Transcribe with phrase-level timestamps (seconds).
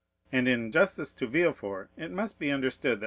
[0.31, 2.99] And in justice to Villefort, it must be understood that M.